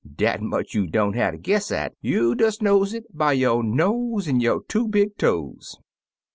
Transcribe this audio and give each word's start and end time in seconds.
Dat 0.15 0.41
much 0.41 0.73
you 0.73 0.87
don't 0.87 1.13
hatter 1.13 1.37
guess 1.37 1.71
at;' 1.71 1.93
you 2.01 2.33
des 2.33 2.53
knows 2.59 2.91
it 2.91 3.15
by 3.15 3.33
yo' 3.33 3.61
nose 3.61 4.27
an' 4.27 4.39
yo' 4.39 4.61
two 4.61 4.87
big 4.87 5.15
toes. 5.15 5.77